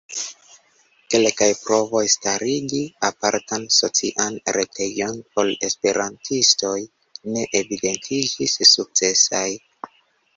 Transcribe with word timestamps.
Kelkaj 1.15 1.49
provoj 1.65 1.99
starigi 2.13 2.79
apartan 3.09 3.67
socian 3.75 4.39
retejon 4.57 5.19
por 5.37 5.51
esperantistoj 5.69 6.75
ne 7.37 7.45
evidentiĝis 7.61 8.57
sukcesaj. 8.71 9.47